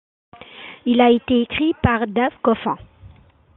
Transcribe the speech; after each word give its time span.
Il 0.87 0.99
a 0.99 1.11
été 1.11 1.41
écrit 1.43 1.75
par 1.83 2.07
Dave 2.07 2.33
Coffin. 2.41 2.79